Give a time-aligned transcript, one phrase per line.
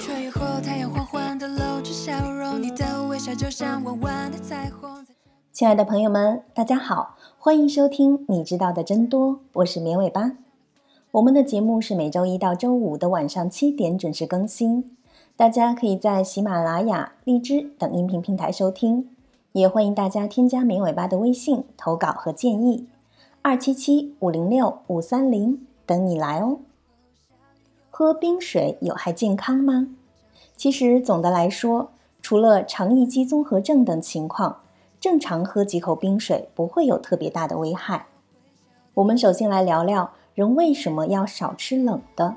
[0.00, 5.06] 春雨后，太阳缓缓地露出笑容，你的微笑就像弯弯的彩虹。
[5.52, 10.32] 亲爱的朋友们，大家好，欢迎收听你知道的真多，我是绵尾巴。
[11.12, 14.96] 我们的节目是每周一到周五的晚上七点准时更新，
[15.36, 19.08] 大家可以在喜马拉雅、荔枝等音频平台收听，
[19.52, 22.86] 也欢迎大家添加绵尾巴的微信投稿和建议，
[23.42, 26.60] 二七七五零六五三零等你来哦。
[27.90, 29.88] 喝冰水有害健康吗？
[30.56, 31.90] 其实总的来说，
[32.22, 34.60] 除了肠易激综合症等情况，
[34.98, 38.06] 正常喝几口冰水不会有特别大的危害。
[38.94, 42.36] 我们首先来聊聊人为什么要少吃冷的。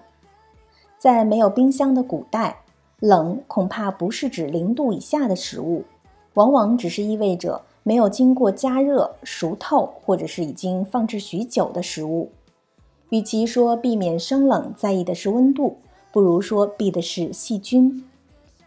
[0.97, 2.63] 在没有冰箱的古代，
[2.99, 5.85] 冷恐怕不是指零度以下的食物，
[6.35, 12.29] 往往只是意味着没有经过加热、熟透或者是已经放置许久的食物。
[13.09, 15.77] 与其说避免生冷在意的是温度，
[16.11, 18.05] 不如说避的是细菌。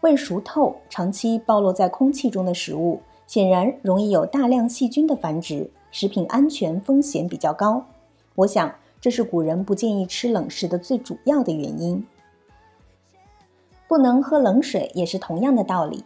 [0.01, 7.85] 未熟透、长期暴露在空气中的食物，显然容易有大量细菌的繁殖，食品安全风险比较高。
[8.35, 12.05] 我想，这是古人不建议吃冷食的最主要的原因。
[13.89, 16.05] 不能喝冷水也是同样的道理。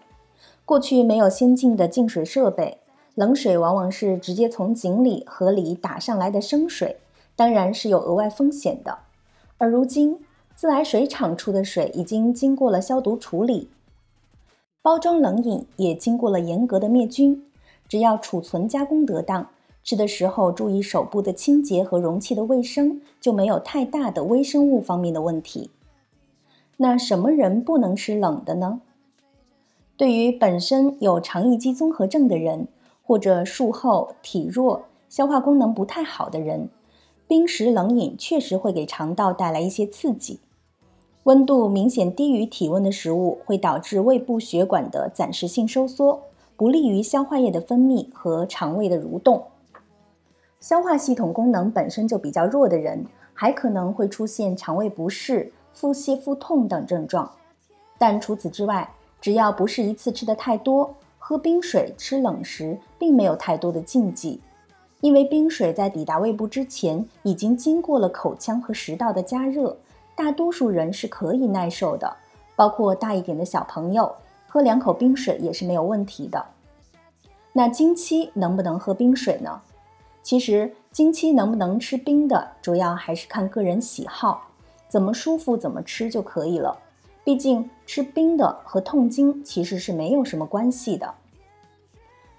[0.66, 2.80] 过去没有先进的净水设备，
[3.16, 6.98] 冷水往往是直接从井里、河里打上来的生水。
[7.36, 9.00] 当然是有额外风险的，
[9.58, 10.20] 而如今
[10.56, 13.70] 自来水厂出的水已经经过了消毒处理，
[14.84, 17.44] 包装冷饮也经过了严格的灭菌，
[17.88, 19.50] 只要储存加工得当，
[19.84, 25.72] 吃的时候注意手部的清洁和容器的卫生，就没有太大的微生物方面的问题。
[26.78, 28.82] 那什么人不能吃冷的呢？
[29.96, 32.68] 对于本身有肠易激综合症的人，
[33.04, 36.70] 或者术后体弱、消化功能不太好的人。
[37.28, 40.40] 冰食冷饮确实会给肠道带来一些刺激，
[41.24, 46.22] 温度明显低于体温的食物会导致胃部血管的暂时性收缩，
[46.58, 49.44] 不利于消化液的分泌和肠胃的蠕动。
[50.60, 57.32] 消化系统功能本身就比较弱的人，还可能会出现肠胃不适、腹泻、腹痛等症状。
[57.98, 64.42] 但除此之外，只要不是一次吃的太多，喝冰水、吃冷食，并没有太多的禁忌。
[65.00, 69.78] 因为冰水在抵达胃部之前，已经经过了口腔和食道的加热，
[70.14, 72.18] 大多数人是可以耐受的，
[72.58, 74.14] 包括大一点的小朋友，
[74.46, 76.46] 喝两口冰水也是没有问题的。
[77.54, 79.62] 那经期能不能喝冰水呢？
[80.22, 84.50] 其实经期能不能吃冰的，主要还是看个人喜好，
[84.90, 86.78] 怎么舒服怎么吃就可以了。
[87.24, 91.16] 毕竟吃冰的和痛经其实是没有什么关系的。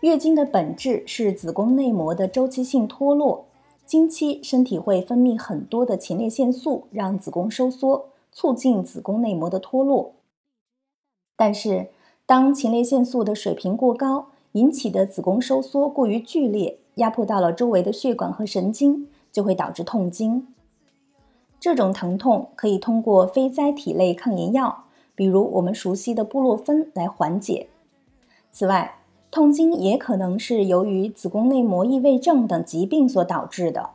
[0.01, 3.47] 月经的本质是子宫内膜的周期性脱落，
[3.87, 10.13] 经期身体会分泌很多的前列腺素，让子宫收缩，促进子宫内膜的脱落。
[11.35, 11.89] 但是，
[12.27, 20.54] 当前列腺素的水平过高，引起的子宫收缩过于剧烈，压迫到了周围的血管和神经，就会导致痛经。
[21.65, 27.69] 这种疼痛可以通过非甾体类抗炎药，比如我们熟悉的布洛芬来缓解。
[28.53, 28.97] 此外，
[29.31, 33.93] 痛经也可能是由于子宫内膜异位症等疾病所导致的。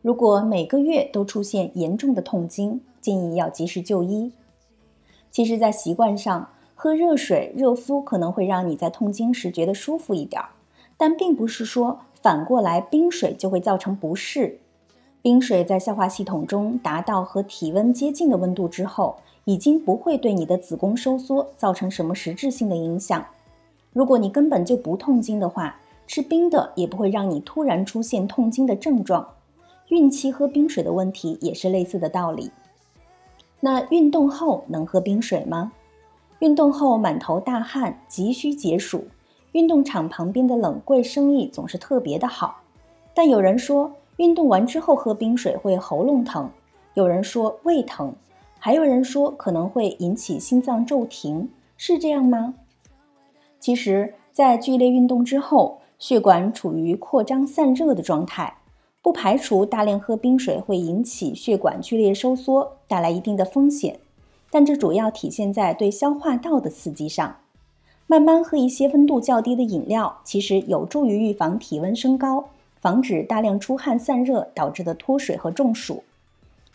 [0.00, 4.32] 如果每个月都出现严重的痛经，建议要及时就医。
[5.30, 10.42] 其实，在习惯上，喝热水热敷可能会让你在痛经时觉得舒服一点，
[10.96, 14.60] 但并不是说反过来冰水就会造成不适。
[15.28, 23.22] 冰水在消化系统中达到和体温接近的温度之后，已经不会对你的子宫收缩造成什么实质性的影响。
[23.92, 29.34] 如果你根本就不痛经的话，吃冰的也不会让你突然出现痛经的症状。
[29.88, 32.50] 孕期喝冰水的问题也是类似的道理。
[33.60, 35.72] 那运动后能喝冰水吗？
[36.38, 39.04] 运动后满头大汗，急需解暑，
[39.52, 42.62] 运动场旁边的冷柜生意总是特别的好。
[43.12, 46.50] 但有人说运动完之后喝冰水会喉咙疼，
[46.94, 48.12] 有人说胃疼，
[48.58, 52.54] 还有人说可能会引起心脏骤停，是这样吗？
[53.60, 58.58] 其实，在剧烈运动之后，血管处于扩张散热的状态，
[59.02, 64.00] 不排除大量喝冰水会引起血管剧烈收缩，带来一定的风险。
[64.50, 67.36] 但这主要体现在对消化道的刺激上。
[68.08, 72.46] 慢慢喝一些温度较低的饮料，其实有助于预防体温升高，
[72.80, 76.04] 防止大量出汗散热导致的脱水和中暑。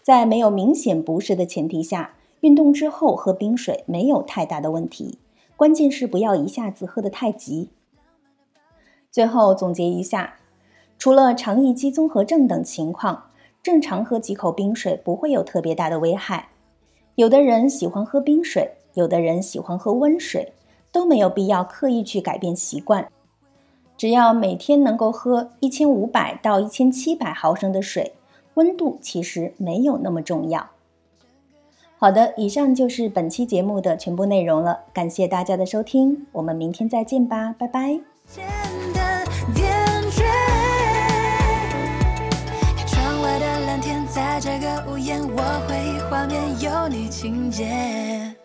[0.01, 5.17] 在没有明显不适的前提下，运动之后喝冰水没有太大的问题。
[5.55, 7.69] 关键是不要一下子喝得太急。
[9.11, 10.35] 最后总结一下，
[10.97, 13.29] 除了肠易激综合症等情况，
[13.61, 16.49] 正常喝几口冰水不会有特别大的危害。
[17.15, 20.51] 有的人喜欢喝冰水，有的人喜欢喝温水，
[20.91, 23.07] 都没有必要刻意去改变习惯。
[24.03, 28.11] 只要每天能够喝一千五百到一千七百毫升的水，
[28.55, 30.71] 温度其实没有那么重要。
[31.97, 38.01] 好的，以上就是本期节目的全部内容了，感谢大家的收听，我们明天再见吧，拜拜。
[42.85, 48.35] 窗外的蓝天，在这个屋檐，我回忆画面有你情节。